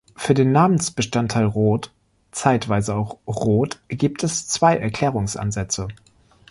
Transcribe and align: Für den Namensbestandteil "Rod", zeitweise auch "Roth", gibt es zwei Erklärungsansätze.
Für 0.15 0.33
den 0.33 0.51
Namensbestandteil 0.51 1.45
"Rod", 1.45 1.91
zeitweise 2.31 2.95
auch 2.95 3.17
"Roth", 3.27 3.79
gibt 3.87 4.23
es 4.23 4.47
zwei 4.47 4.75
Erklärungsansätze. 4.75 5.89